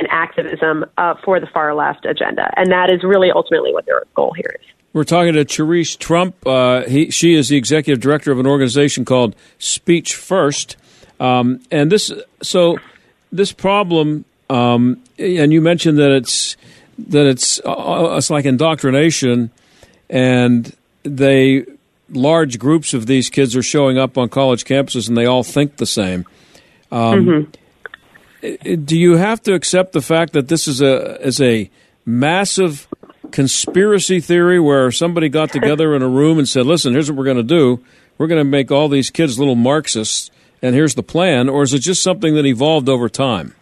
[0.00, 2.52] and activism uh, for the far left agenda.
[2.56, 4.66] And that is really ultimately what their goal here is.
[4.92, 6.46] We're talking to Cherise Trump.
[6.46, 10.76] Uh, he, she is the executive director of an organization called Speech First.
[11.20, 12.78] Um, and this, so
[13.32, 16.56] this problem, um, and you mentioned that it's
[16.98, 19.50] that it's uh, it's like indoctrination,
[20.08, 21.64] and they
[22.10, 25.76] large groups of these kids are showing up on college campuses, and they all think
[25.76, 26.26] the same.
[26.90, 28.84] Um, mm-hmm.
[28.84, 31.70] Do you have to accept the fact that this is a is a
[32.04, 32.86] massive
[33.30, 37.24] conspiracy theory where somebody got together in a room and said, "Listen, here's what we're
[37.24, 37.82] going to do.
[38.18, 40.30] We're going to make all these kids little Marxists,
[40.60, 43.54] and here's the plan," or is it just something that evolved over time?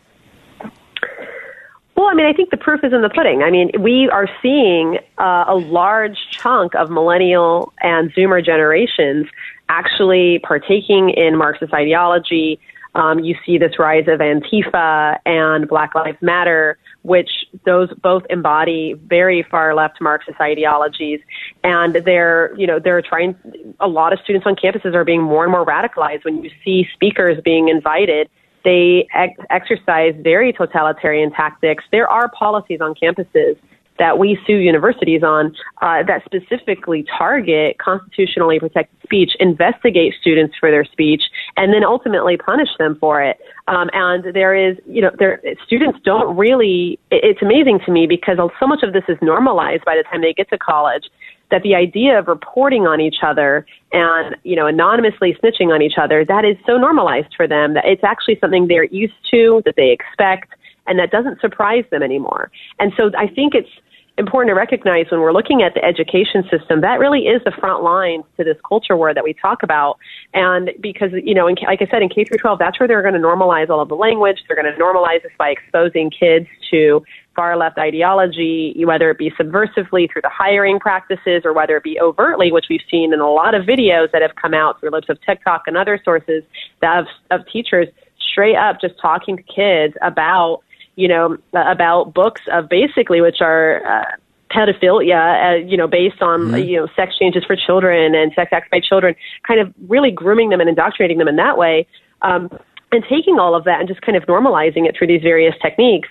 [2.02, 3.44] Well, I mean, I think the proof is in the pudding.
[3.44, 9.28] I mean, we are seeing uh, a large chunk of millennial and Zoomer generations
[9.68, 12.58] actually partaking in Marxist ideology.
[12.96, 17.30] Um, you see this rise of Antifa and Black Lives Matter, which
[17.64, 21.20] those both embody very far left Marxist ideologies,
[21.62, 23.36] and they're you know they're trying.
[23.78, 26.84] A lot of students on campuses are being more and more radicalized when you see
[26.94, 28.28] speakers being invited
[28.64, 31.84] they ex- exercise very totalitarian tactics.
[31.90, 33.56] There are policies on campuses
[33.98, 40.70] that we sue universities on uh, that specifically target constitutionally protected speech, investigate students for
[40.70, 41.22] their speech,
[41.56, 43.38] and then ultimately punish them for it.
[43.68, 46.98] Um, and there is, you know, there students don't really.
[47.10, 50.32] It's amazing to me because so much of this is normalized by the time they
[50.32, 51.04] get to college
[51.52, 55.98] that the idea of reporting on each other and you know anonymously snitching on each
[56.00, 59.74] other that is so normalized for them that it's actually something they're used to that
[59.76, 60.50] they expect
[60.88, 62.50] and that doesn't surprise them anymore.
[62.80, 63.70] And so i think it's
[64.18, 67.82] important to recognize when we're looking at the education system that really is the front
[67.82, 69.98] line to this culture war that we talk about.
[70.34, 73.02] And because you know in, like i said in k through 12 that's where they're
[73.02, 74.38] going to normalize all of the language.
[74.48, 77.02] They're going to normalize this by exposing kids to
[77.34, 81.98] far left ideology, whether it be subversively through the hiring practices or whether it be
[82.00, 85.08] overtly, which we've seen in a lot of videos that have come out through Libs
[85.08, 86.42] of TikTok and other sources
[86.82, 87.88] of, of teachers
[88.32, 90.60] straight up just talking to kids about,
[90.96, 94.04] you know, about books of basically which are, uh,
[94.52, 96.68] pedophilia, uh, you know, based on mm-hmm.
[96.68, 99.14] you know sex changes for children and sex acts by children,
[99.46, 101.86] kind of really grooming them and indoctrinating them in that way,
[102.20, 102.50] um,
[102.92, 106.08] and taking all of that and just kind of normalizing it through these various techniques.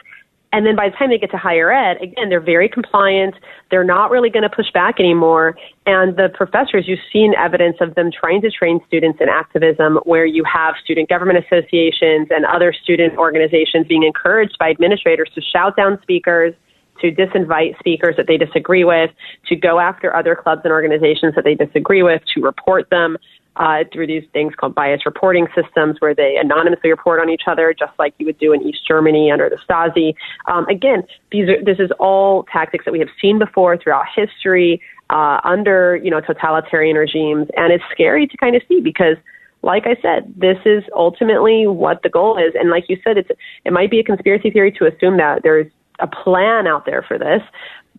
[0.54, 3.36] And then by the time they get to higher ed, again, they're very compliant.
[3.70, 5.56] They're not really going to push back anymore.
[5.86, 10.26] And the professors, you've seen evidence of them trying to train students in activism where
[10.26, 15.78] you have student government associations and other student organizations being encouraged by administrators to shout
[15.78, 16.54] down speakers,
[17.00, 19.10] to disinvite speakers that they disagree with,
[19.48, 23.18] to go after other clubs and organizations that they disagree with, to report them,
[23.58, 27.74] uh, through these things called bias reporting systems where they anonymously report on each other,
[27.78, 30.14] just like you would do in East Germany under the Stasi.
[30.52, 34.82] Um, again, these are, this is all tactics that we have seen before throughout history
[35.10, 39.18] uh, under you know totalitarian regimes, and it's scary to kind of see because.
[39.64, 43.30] Like I said, this is ultimately what the goal is, and like you said, it's
[43.64, 47.20] it might be a conspiracy theory to assume that there's a plan out there for
[47.20, 47.44] this,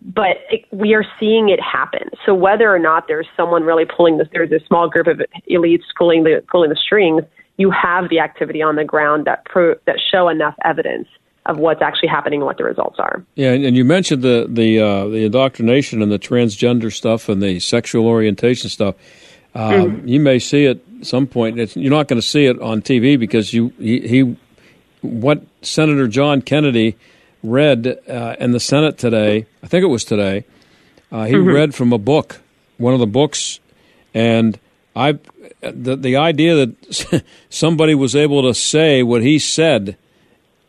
[0.05, 2.11] but it, we are seeing it happen.
[2.27, 5.83] So whether or not there's someone really pulling this, there's a small group of elites
[5.97, 7.23] pulling the pulling the strings.
[7.57, 11.07] You have the activity on the ground that pro, that show enough evidence
[11.47, 13.25] of what's actually happening and what the results are.
[13.35, 17.61] Yeah, and you mentioned the the uh, the indoctrination and the transgender stuff and the
[17.61, 18.97] sexual orientation stuff.
[19.55, 20.09] Um, mm-hmm.
[20.09, 21.61] You may see it at some point.
[21.61, 24.37] It's, you're not going to see it on TV because you he, he
[25.03, 26.97] what Senator John Kennedy
[27.42, 29.46] read uh, in the Senate today.
[29.62, 30.44] I think it was today.
[31.11, 31.48] Uh, he mm-hmm.
[31.48, 32.40] read from a book,
[32.78, 33.61] one of the books,
[34.14, 34.59] and
[34.96, 35.18] I
[35.61, 39.96] the the idea that somebody was able to say what he said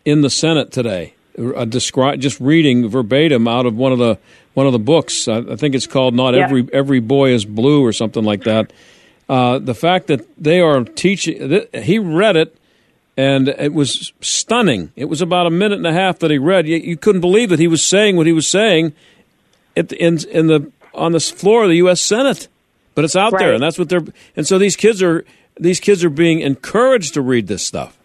[0.05, 4.17] in the Senate today, uh, describe just reading verbatim out of one of the
[4.53, 5.27] one of the books.
[5.27, 6.43] I, I think it's called "Not yeah.
[6.43, 8.71] Every Every Boy Is Blue" or something like that.
[9.29, 12.55] Uh, the fact that they are teaching, he read it,
[13.15, 14.91] and it was stunning.
[14.95, 16.67] It was about a minute and a half that he read.
[16.67, 18.93] You, you couldn't believe that he was saying what he was saying
[19.75, 19.85] in
[20.27, 22.01] in the on the floor of the U.S.
[22.01, 22.47] Senate
[22.95, 23.39] but it's out right.
[23.39, 24.03] there, and that's what they're.
[24.35, 25.25] And so these kids are
[25.59, 27.97] these kids are being encouraged to read this stuff.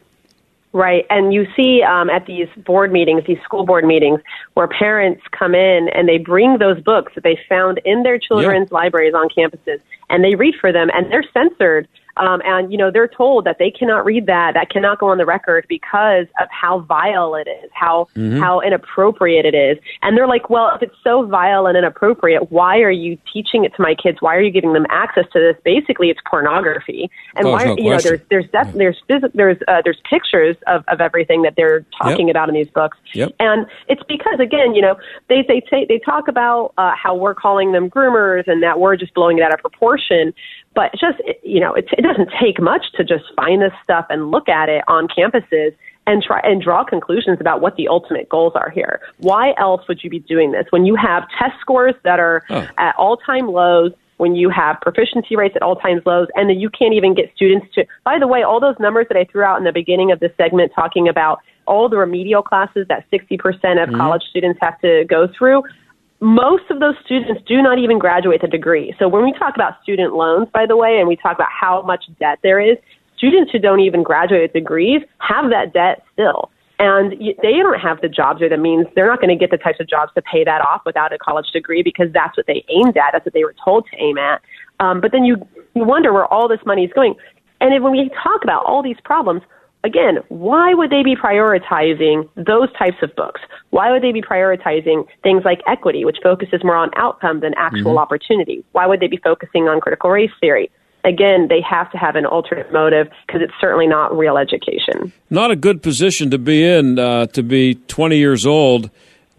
[0.72, 4.20] Right, and you see um, at these board meetings, these school board meetings,
[4.54, 8.70] where parents come in and they bring those books that they found in their children's
[8.70, 12.90] libraries on campuses, and they read for them, and they're censored um, and, you know,
[12.90, 16.48] they're told that they cannot read that, that cannot go on the record because of
[16.50, 18.40] how vile it is, how, mm-hmm.
[18.40, 19.78] how inappropriate it is.
[20.02, 23.74] And they're like, well, if it's so vile and inappropriate, why are you teaching it
[23.76, 24.18] to my kids?
[24.20, 25.56] Why are you giving them access to this?
[25.64, 27.10] Basically, it's pornography.
[27.36, 28.72] And oh, why, no you know, there's, there's, def- yeah.
[28.74, 29.02] there's,
[29.34, 32.34] there's, uh, there's pictures of, of everything that they're talking yep.
[32.34, 32.98] about in these books.
[33.14, 33.34] Yep.
[33.38, 34.96] And it's because, again, you know,
[35.28, 38.96] they, they, say, they talk about uh, how we're calling them groomers and that we're
[38.96, 40.34] just blowing it out of proportion.
[40.78, 44.30] But just, you know, it, it doesn't take much to just find this stuff and
[44.30, 45.74] look at it on campuses
[46.06, 49.00] and try and draw conclusions about what the ultimate goals are here.
[49.16, 52.68] Why else would you be doing this when you have test scores that are oh.
[52.78, 53.90] at all-time lows?
[54.18, 57.66] When you have proficiency rates at all-time lows, and then you can't even get students
[57.74, 57.84] to.
[58.04, 60.32] By the way, all those numbers that I threw out in the beginning of this
[60.36, 63.96] segment, talking about all the remedial classes that 60% of mm-hmm.
[63.96, 65.62] college students have to go through,
[66.20, 68.94] most of those students do not even graduate the degree.
[68.98, 71.82] So when we talk about student loans, by the way, and we talk about how
[71.82, 72.76] much debt there is,
[73.16, 76.50] students who don't even graduate with degrees have that debt still.
[76.80, 78.86] And they don't have the jobs or the means.
[78.94, 81.18] They're not going to get the types of jobs to pay that off without a
[81.18, 83.10] college degree because that's what they aimed at.
[83.12, 84.40] That's what they were told to aim at.
[84.78, 85.36] Um, but then you,
[85.74, 87.16] you wonder where all this money is going.
[87.60, 89.42] And when we talk about all these problems,
[89.84, 93.40] again, why would they be prioritizing those types of books?
[93.70, 97.92] Why would they be prioritizing things like equity, which focuses more on outcome than actual
[97.92, 97.98] mm-hmm.
[97.98, 98.64] opportunity?
[98.72, 100.70] Why would they be focusing on critical race theory?
[101.04, 105.12] Again, they have to have an alternate motive because it's certainly not real education.
[105.30, 108.90] Not a good position to be in uh, to be 20 years old,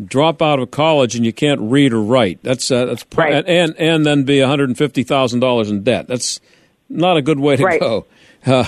[0.03, 2.39] drop out of college, and you can't read or write.
[2.43, 3.45] That's uh, that's pr- right.
[3.45, 6.07] and and then be 150 thousand dollars in debt.
[6.07, 6.39] That's
[6.87, 7.79] not a good way to right.
[7.79, 8.05] go.
[8.45, 8.63] Uh,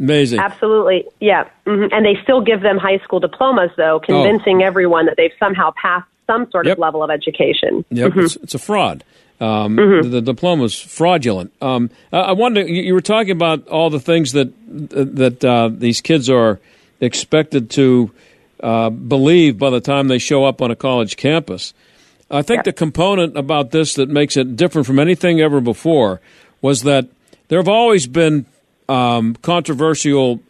[0.00, 0.40] Amazing.
[0.40, 1.04] Absolutely.
[1.20, 1.48] Yeah.
[1.66, 1.92] Mm-hmm.
[1.92, 4.66] And they still give them high school diplomas, though, convincing oh.
[4.66, 6.76] everyone that they've somehow passed some sort yep.
[6.76, 7.84] of level of education.
[7.90, 8.10] Yep.
[8.10, 8.20] Mm-hmm.
[8.20, 9.04] It's, it's, a fraud.
[9.40, 10.02] Um, mm-hmm.
[10.02, 11.52] the, the diploma is fraudulent.
[11.60, 15.68] Um, I, I wonder, you, you, were talking about all the things that, that uh,
[15.68, 16.60] these kids are
[17.00, 18.10] expected to
[18.62, 21.74] uh, believe by the time they show up on a college campus.
[22.30, 26.20] I think the component about this that makes it different from anything ever before
[26.62, 27.08] was that
[27.48, 28.46] there have always been
[28.90, 30.40] um, controversial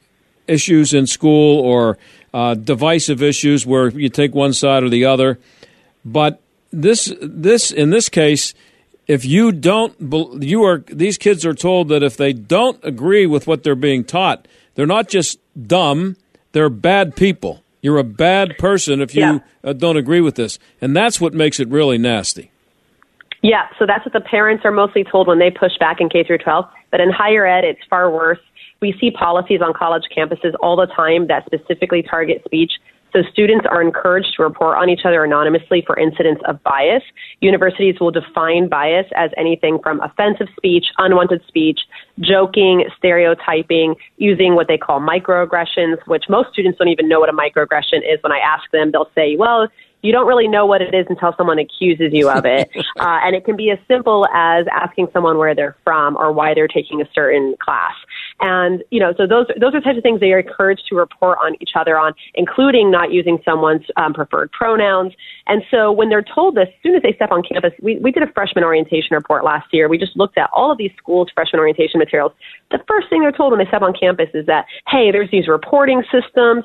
[0.48, 1.98] issues in school or
[2.32, 5.38] uh, divisive issues where you take one side or the other.
[6.04, 6.40] But
[6.72, 8.54] this, this in this case,
[9.06, 13.46] if you don't, you are these kids are told that if they don't agree with
[13.46, 16.16] what they're being taught, they're not just dumb;
[16.52, 17.62] they're bad people.
[17.82, 19.38] You're a bad person if you yeah.
[19.64, 22.52] uh, don't agree with this, and that's what makes it really nasty.
[23.42, 26.24] Yeah, so that's what the parents are mostly told when they push back in K
[26.24, 26.66] through 12.
[26.90, 28.38] But in higher ed, it's far worse.
[28.80, 32.72] We see policies on college campuses all the time that specifically target speech.
[33.12, 37.02] So students are encouraged to report on each other anonymously for incidents of bias.
[37.40, 41.80] Universities will define bias as anything from offensive speech, unwanted speech,
[42.20, 47.32] joking, stereotyping, using what they call microaggressions, which most students don't even know what a
[47.32, 48.22] microaggression is.
[48.22, 49.66] When I ask them, they'll say, well,
[50.02, 52.70] you don't really know what it is until someone accuses you of it.
[53.00, 56.54] uh, and it can be as simple as asking someone where they're from or why
[56.54, 57.94] they're taking a certain class.
[58.40, 61.38] And, you know, so those, those are types of things they are encouraged to report
[61.42, 65.12] on each other on, including not using someone's um, preferred pronouns.
[65.46, 68.10] And so when they're told this, as soon as they step on campus, we, we
[68.12, 69.88] did a freshman orientation report last year.
[69.88, 72.32] We just looked at all of these schools' freshman orientation materials.
[72.70, 75.48] The first thing they're told when they step on campus is that, hey, there's these
[75.48, 76.64] reporting systems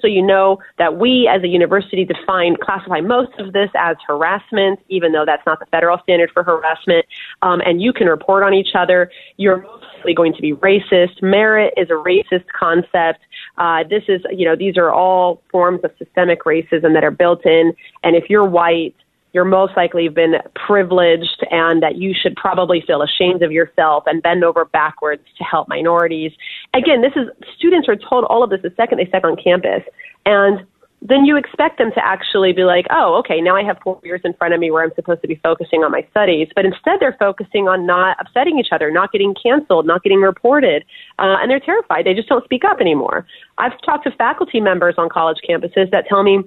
[0.00, 4.80] so you know that we as a university define, classify most of this as harassment,
[4.88, 7.06] even though that's not the federal standard for harassment.
[7.42, 9.10] Um, and you can report on each other.
[9.36, 11.22] You're mostly going to be racist.
[11.22, 13.20] Merit is a racist concept.
[13.58, 17.44] Uh, this is, you know, these are all forms of systemic racism that are built
[17.44, 17.72] in.
[18.02, 18.94] And if you're white,
[19.32, 24.22] you're most likely been privileged and that you should probably feel ashamed of yourself and
[24.22, 26.32] bend over backwards to help minorities.
[26.74, 29.82] Again, this is students are told all of this the second they step on campus.
[30.26, 30.66] And
[31.02, 34.20] then you expect them to actually be like, oh, okay, now I have four years
[34.22, 36.48] in front of me where I'm supposed to be focusing on my studies.
[36.54, 40.84] But instead, they're focusing on not upsetting each other, not getting canceled, not getting reported.
[41.18, 42.04] Uh, and they're terrified.
[42.04, 43.26] They just don't speak up anymore.
[43.56, 46.40] I've talked to faculty members on college campuses that tell me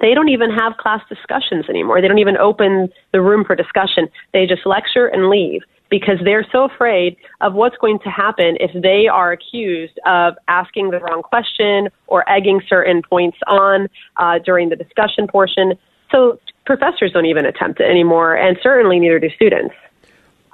[0.00, 2.00] they don't even have class discussions anymore.
[2.00, 4.08] They don't even open the room for discussion.
[4.32, 8.70] They just lecture and leave because they're so afraid of what's going to happen if
[8.82, 14.70] they are accused of asking the wrong question or egging certain points on uh, during
[14.70, 15.74] the discussion portion.
[16.10, 19.74] So professors don't even attempt it anymore, and certainly neither do students.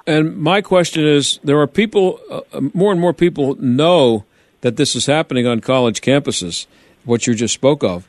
[0.05, 4.25] And my question is there are people, uh, more and more people know
[4.61, 6.67] that this is happening on college campuses,
[7.05, 8.07] what you just spoke of.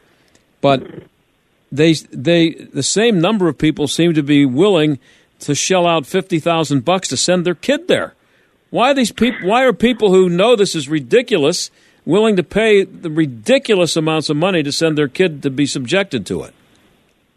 [0.60, 0.82] But
[1.72, 5.00] they, they, the same number of people seem to be willing
[5.40, 8.14] to shell out fifty thousand bucks to send their kid there.
[8.70, 9.48] Why are these people?
[9.48, 11.70] Why are people who know this is ridiculous
[12.04, 16.26] willing to pay the ridiculous amounts of money to send their kid to be subjected
[16.26, 16.54] to it?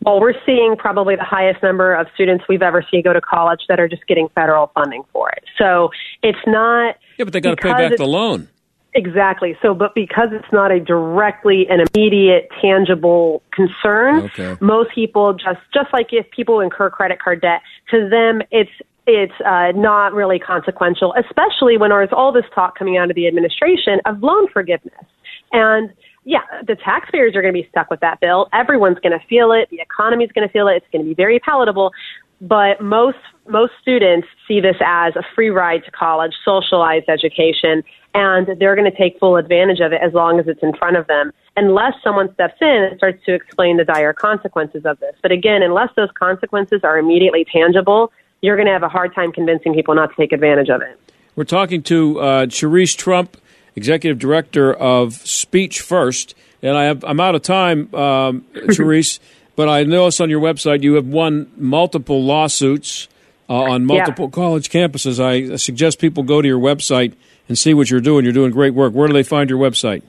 [0.02, 3.62] Well, we're seeing probably the highest number of students we've ever seen go to college
[3.70, 5.44] that are just getting federal funding for it.
[5.58, 5.90] So
[6.22, 6.98] it's not.
[7.18, 8.50] Yeah, but they got to pay back the loan.
[8.96, 9.58] Exactly.
[9.62, 14.56] So, but because it's not a directly an immediate, tangible concern, okay.
[14.62, 18.72] most people just just like if people incur credit card debt, to them it's
[19.06, 23.28] it's uh, not really consequential, especially when there's all this talk coming out of the
[23.28, 25.06] administration of loan forgiveness.
[25.52, 25.92] And
[26.24, 28.48] yeah, the taxpayers are going to be stuck with that bill.
[28.54, 29.70] Everyone's going to feel it.
[29.70, 30.78] The economy's going to feel it.
[30.78, 31.92] It's going to be very palatable
[32.42, 33.18] but most
[33.48, 37.84] most students see this as a free ride to college, socialized education,
[38.16, 40.96] and they're going to take full advantage of it as long as it's in front
[40.96, 45.14] of them, unless someone steps in and starts to explain the dire consequences of this.
[45.22, 49.34] But again, unless those consequences are immediately tangible, you're going to have a hard time
[49.34, 50.98] convincing people not to take advantage of it.
[51.36, 53.36] We're talking to uh, Cherise Trump,
[53.76, 59.20] executive director of Speech First, and I have I'm out of time, um, Cherise.
[59.58, 63.10] But I noticed on your website you have won multiple lawsuits
[63.50, 64.36] uh, on multiple yeah.
[64.36, 65.20] college campuses.
[65.20, 67.14] I suggest people go to your website
[67.48, 68.24] and see what you're doing.
[68.24, 68.94] You're doing great work.
[68.94, 70.04] Where do they find your website?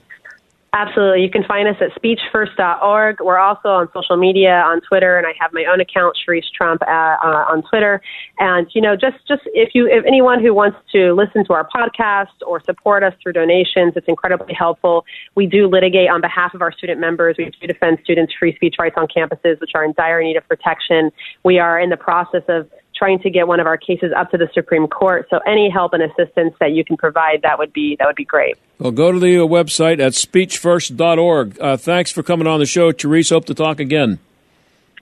[0.73, 1.23] Absolutely.
[1.23, 3.21] You can find us at speechfirst.org.
[3.21, 6.81] We're also on social media on Twitter, and I have my own account, Cherise Trump,
[6.81, 8.01] uh, uh, on Twitter.
[8.37, 11.67] And you know, just just if you if anyone who wants to listen to our
[11.67, 15.05] podcast or support us through donations, it's incredibly helpful.
[15.35, 17.37] We do litigate on behalf of our student members.
[17.39, 20.47] We do defend students' free speech rights on campuses, which are in dire need of
[20.47, 21.11] protection.
[21.43, 24.37] We are in the process of trying to get one of our cases up to
[24.37, 25.27] the Supreme Court.
[25.29, 28.25] So any help and assistance that you can provide, that would be that would be
[28.25, 28.57] great.
[28.79, 31.59] Well, go to the uh, website at speechfirst.org.
[31.59, 33.29] Uh, thanks for coming on the show, Cherise.
[33.29, 34.19] Hope to talk again.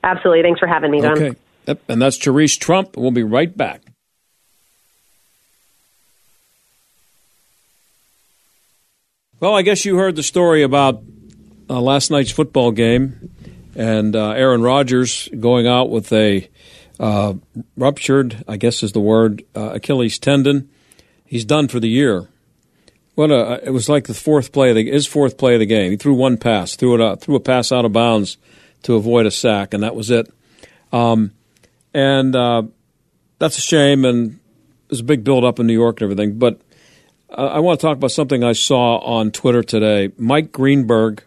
[0.03, 0.43] Absolutely.
[0.43, 1.11] Thanks for having me, John.
[1.17, 1.37] Okay.
[1.67, 1.81] Yep.
[1.89, 2.95] And that's Cherise Trump.
[2.95, 3.81] We'll be right back.
[9.39, 11.03] Well, I guess you heard the story about
[11.69, 13.31] uh, last night's football game
[13.75, 16.47] and uh, Aaron Rodgers going out with a
[16.99, 17.33] uh,
[17.75, 20.69] ruptured, I guess is the word, uh, Achilles tendon.
[21.25, 22.29] He's done for the year.
[23.15, 23.65] What a!
[23.65, 25.91] It was like the fourth play of the his fourth play of the game.
[25.91, 28.37] He threw one pass, threw it out, threw a pass out of bounds
[28.83, 30.31] to avoid a sack, and that was it.
[30.91, 31.31] Um,
[31.93, 32.63] and uh,
[33.39, 34.03] that's a shame.
[34.03, 34.39] And
[34.89, 36.37] there's a big build up in New York and everything.
[36.37, 36.59] But
[37.29, 40.11] uh, I want to talk about something I saw on Twitter today.
[40.17, 41.23] Mike Greenberg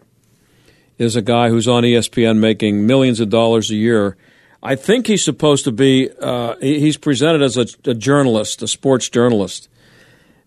[0.99, 4.15] is a guy who's on ESPN making millions of dollars a year
[4.61, 6.09] I think he's supposed to be.
[6.21, 9.69] Uh, he's presented as a, a, journalist, a sports journalist,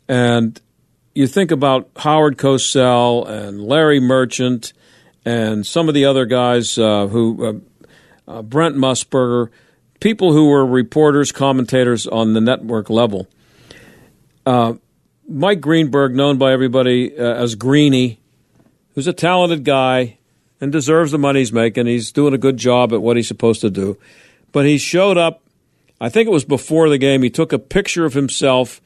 [0.07, 0.61] and
[1.15, 4.73] you think about Howard Cosell and Larry Merchant
[5.25, 7.47] and some of the other guys uh, who
[8.27, 9.51] uh, uh Brent Musburger,
[10.01, 13.29] people who were reporters, commentators on the network level.
[14.45, 14.75] Uh,
[15.29, 18.21] Mike Greenberg, known by everybody uh, as Greeny,
[18.95, 20.19] who's a talented guy
[20.63, 21.87] and deserves the money he's making.
[21.87, 23.99] He's doing a good job at what he's supposed to do.
[24.53, 25.43] But he showed up,
[26.01, 27.25] I think it was before the game.
[27.25, 28.81] He took a picture of himself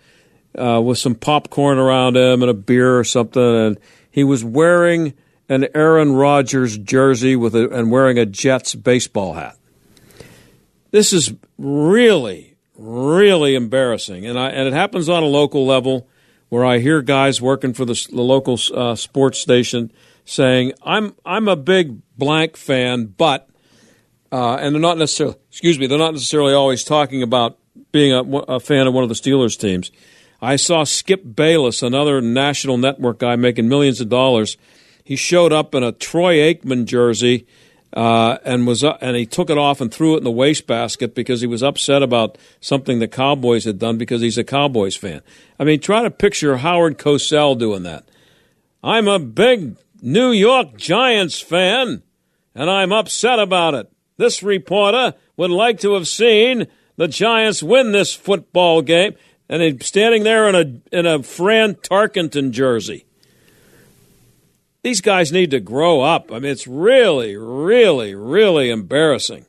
[0.58, 3.78] uh, with some popcorn around him and a beer or something, and
[4.10, 5.12] he was wearing
[5.50, 9.58] an Aaron Rodgers jersey with a, and wearing a Jets baseball hat.
[10.92, 16.08] This is really, really embarrassing, and I, and it happens on a local level
[16.48, 19.92] where I hear guys working for the, the local uh, sports station
[20.26, 23.48] saying, "I'm I'm a big blank fan, but,"
[24.30, 27.58] uh, and they're not necessarily excuse me, they're not necessarily always talking about
[27.92, 29.90] being a, a fan of one of the Steelers teams.
[30.42, 34.58] I saw Skip Bayless, another national network guy making millions of dollars.
[35.02, 37.46] he showed up in a Troy Aikman jersey
[37.92, 41.14] uh, and was uh, and he took it off and threw it in the wastebasket
[41.14, 45.22] because he was upset about something the Cowboys had done because he's a Cowboys fan.
[45.58, 48.08] I mean, try to picture Howard Cosell doing that.
[48.82, 49.76] I'm a big
[50.07, 52.00] New York Giants fan,
[52.54, 53.90] and I'm upset about it.
[54.18, 59.16] This reporter would like to have seen the Giants win this football game,
[59.48, 63.04] and he's standing there in a in a Fran Tarkenton jersey.
[64.84, 66.30] These guys need to grow up.
[66.30, 69.46] I mean, it's really, really, really embarrassing.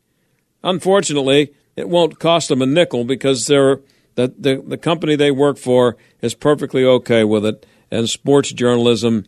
[0.64, 3.82] Unfortunately, it won't cost them a nickel because they're
[4.16, 9.28] the, the, the company they work for is perfectly okay with it, and sports journalism